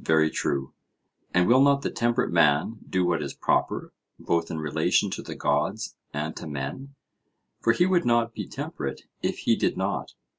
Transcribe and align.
Very 0.00 0.30
true. 0.30 0.72
And 1.34 1.46
will 1.46 1.60
not 1.60 1.82
the 1.82 1.90
temperate 1.90 2.30
man 2.32 2.78
do 2.88 3.04
what 3.04 3.22
is 3.22 3.34
proper, 3.34 3.92
both 4.18 4.50
in 4.50 4.58
relation 4.58 5.10
to 5.10 5.20
the 5.20 5.34
gods 5.34 5.94
and 6.14 6.34
to 6.38 6.46
men;—for 6.46 7.72
he 7.74 7.84
would 7.84 8.06
not 8.06 8.32
be 8.32 8.48
temperate 8.48 9.02
if 9.20 9.40
he 9.40 9.56
did 9.56 9.76
not? 9.76 10.14